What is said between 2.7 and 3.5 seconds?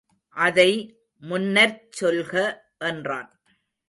என்றான்.